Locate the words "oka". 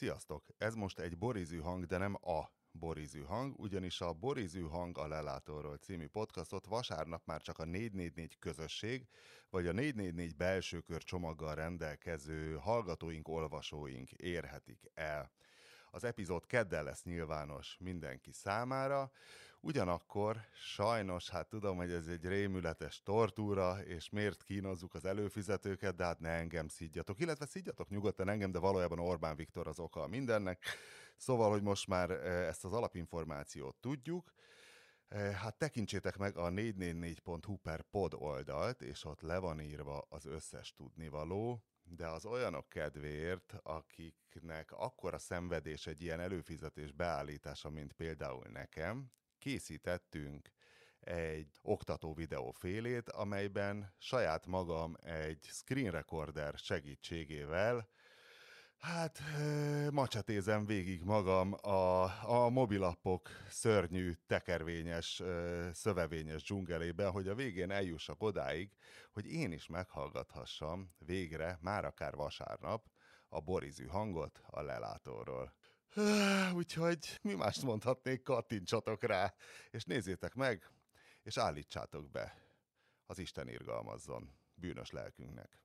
29.78-30.06